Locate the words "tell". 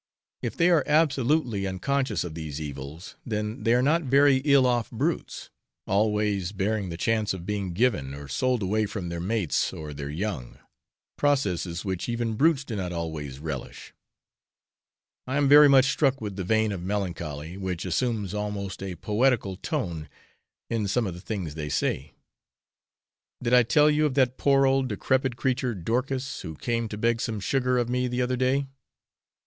23.61-23.87